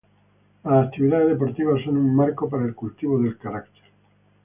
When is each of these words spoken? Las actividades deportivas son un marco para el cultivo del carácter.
Las 0.63 0.87
actividades 0.87 1.27
deportivas 1.29 1.83
son 1.85 1.95
un 1.95 2.15
marco 2.15 2.49
para 2.49 2.65
el 2.65 2.73
cultivo 2.73 3.19
del 3.19 3.37
carácter. 3.37 3.83